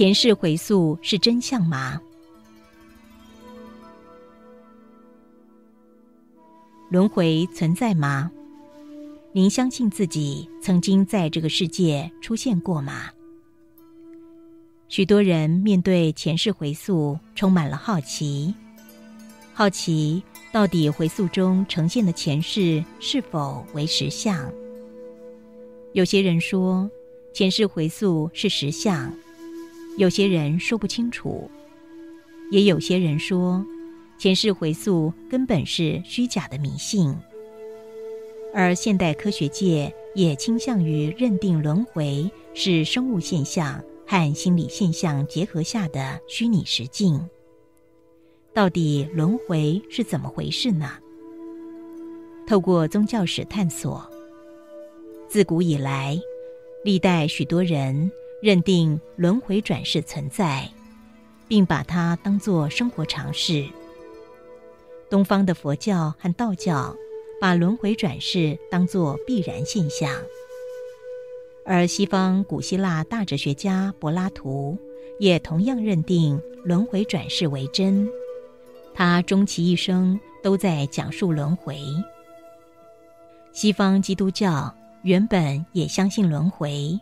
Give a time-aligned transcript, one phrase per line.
[0.00, 2.00] 前世回溯是真相吗？
[6.88, 8.32] 轮回存在吗？
[9.32, 13.10] 您相信自己曾经在这个世界出现过吗？
[14.88, 18.54] 许多人面对前世回溯充满了好奇，
[19.52, 24.50] 好奇到底回溯中呈现的前世是否为实相？
[25.92, 26.90] 有些人说
[27.34, 29.14] 前世回溯是实相，
[30.00, 31.50] 有些人说不清楚，
[32.50, 33.62] 也有些人说。
[34.16, 37.14] 前世回溯根本是虚假的迷信，
[38.54, 47.20] 而现代科学界也倾向于认定轮回是生物现象和心理现象结合下的虚拟实境。
[48.54, 50.92] 到底轮回是怎么回事呢？
[52.46, 54.02] 透过宗教史探索，
[55.28, 56.18] 自古以来，
[56.84, 58.10] 历代许多人
[58.42, 60.68] 认定轮回转世存在，
[61.46, 63.66] 并把它当作生活常识。
[65.10, 66.96] 东方的佛教和道教
[67.40, 70.10] 把轮回转世当作必然现象，
[71.64, 74.78] 而西方古希腊大哲学家柏拉图
[75.18, 78.08] 也同样认定轮回转世为真。
[78.94, 81.78] 他终其一生都在讲述轮回。
[83.52, 86.98] 西方基督教原本也相信轮回。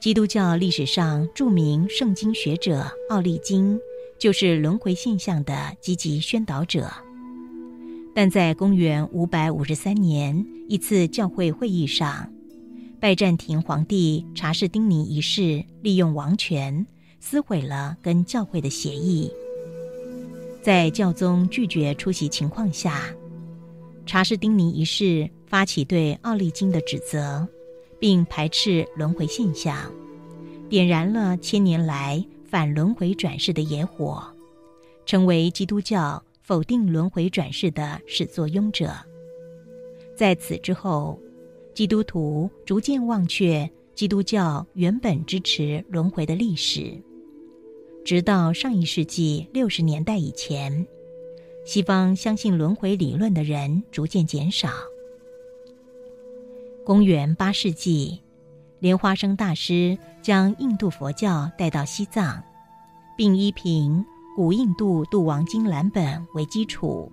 [0.00, 3.78] 基督教历史上著名圣经学者奥利金。
[4.18, 6.90] 就是轮回现象的积极宣导者，
[8.14, 12.32] 但在公元五百五十三年一次教会会议上，
[12.98, 16.86] 拜占庭皇帝查士丁尼一世利用王权
[17.20, 19.30] 撕毁了跟教会的协议。
[20.62, 23.02] 在教宗拒绝出席情况下，
[24.06, 27.46] 查士丁尼一世发起对奥利金的指责，
[27.98, 29.90] 并排斥轮回现象，
[30.68, 32.24] 点燃了千年来。
[32.48, 34.22] 反轮回转世的野火，
[35.04, 38.94] 成为基督教否定轮回转世的始作俑者。
[40.14, 41.18] 在此之后，
[41.74, 46.96] 基督徒逐渐忘却基督教原本支持轮回的历史，
[48.04, 50.86] 直到上一世纪六十年代以前，
[51.64, 54.68] 西方相信轮回理论的人逐渐减少。
[56.86, 58.22] 公元八世纪。
[58.78, 62.40] 莲花生大师将印度佛教带到西藏，
[63.16, 67.10] 并依凭古印度度王经蓝本为基础，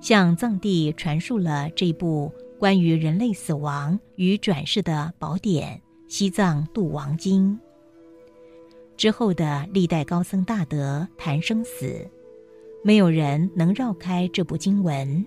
[0.00, 5.76] 向藏地传述了这部关于人类死亡与转世的宝典
[6.12, 7.56] 《西藏度王经》。
[8.96, 12.04] 之后的历代高僧大德谈生死，
[12.82, 15.24] 没有人能绕开这部经文。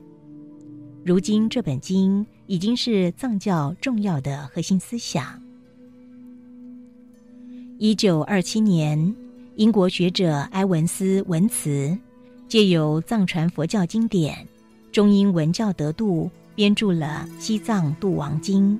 [1.05, 5.41] 如今，这本经已经是藏教重要的核心思想。
[7.77, 9.15] 一九二七年，
[9.55, 11.97] 英国学者埃文斯文茨
[12.47, 14.47] 借由藏传佛教经典
[14.91, 18.79] 中英文教得度，编著了《西藏度王经》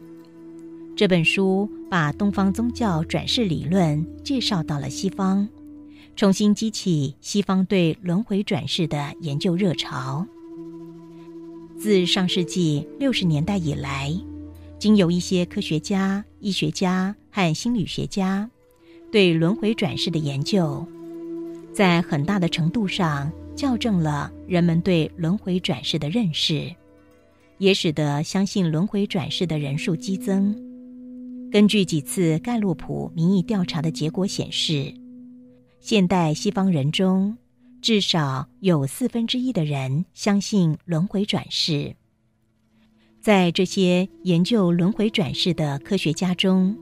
[0.95, 5.45] 这本书，把东方宗教转世理论介绍到了西方，
[6.15, 10.25] 重新激起西方对轮回转世的研究热潮。
[11.85, 14.12] 自上世纪六十年代以来，
[14.79, 18.50] 经由一些科学家、医学家和心理学家
[19.12, 20.84] 对轮回转世的研究，
[21.72, 26.74] 在很大的程度上校正了人们对轮回转世的认识，
[27.59, 30.56] 也使得相信轮回转世的人数激增。
[31.51, 34.92] 根据几次盖洛普民意调查的结果显示，
[35.81, 37.38] 现代西方人中，
[37.85, 41.95] 至少有四分之一的人相信轮回转世。
[43.21, 46.75] 在这些研究轮回转世的科学家中，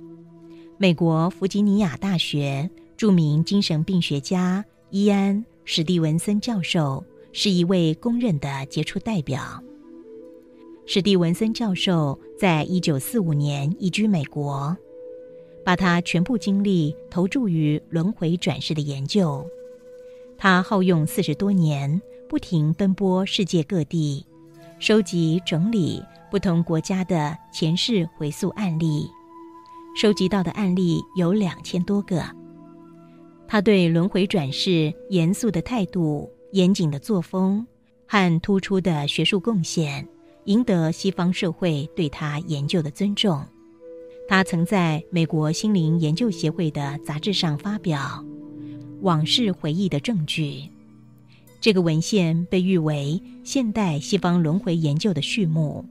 [0.78, 5.36] 美国弗吉尼亚大学著名精神病学家伊安·
[5.66, 7.04] 史蒂文森教授
[7.34, 9.62] 是一位公认的杰出代表。
[10.86, 14.74] 史蒂文森教授在一九四五年移居美国，
[15.66, 19.46] 把他全部精力投注于轮回转世的研究。
[20.38, 24.26] 他耗用四十多年，不停奔波世界各地，
[24.80, 29.10] 收集整理不同国家的前世回溯案例，
[29.96, 32.24] 收集到的案例有两千多个。
[33.48, 37.66] 他对轮回转世严肃的态度、严谨的作风
[38.08, 40.08] 和突出的学术贡献，
[40.46, 43.46] 赢得西方社会对他研究的尊重。
[44.28, 48.26] 他曾在美国心灵研究协会的杂志上发表。
[49.04, 50.64] 往事回忆的证据，
[51.60, 55.86] 这个文献被誉为现代西方轮回研究的序幕。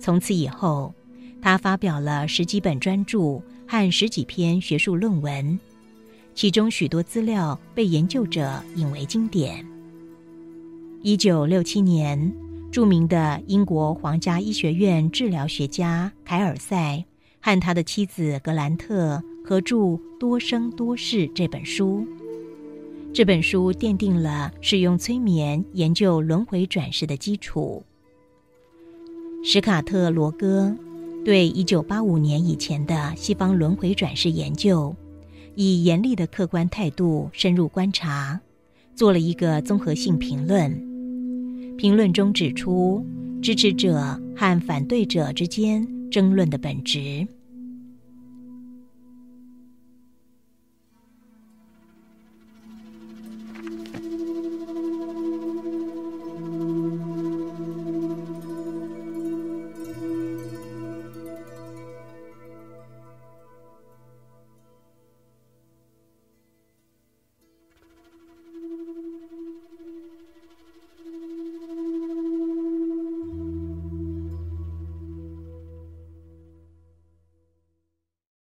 [0.00, 0.94] 从此以后，
[1.42, 5.60] 他发表了十几本专著和十几篇学术论文，
[6.34, 9.62] 其中许多资料被研究者引为经典。
[11.02, 12.32] 一九六七年，
[12.72, 17.04] 著名的英国皇家医学院治疗学家凯尔赛
[17.44, 19.76] 和他的妻子格兰特合著
[20.18, 22.06] 《多生多世》这本书。
[23.12, 27.84] 这本书奠定了使用催眠研究轮回转世的基础。
[29.44, 30.74] 史卡特·罗戈
[31.22, 34.96] 对一九八五年以前的西方轮回转世研究，
[35.54, 38.40] 以严厉的客观态度深入观察，
[38.94, 40.72] 做了一个综合性评论。
[41.76, 43.04] 评论中指出，
[43.42, 47.26] 支持者和反对者之间争论的本质，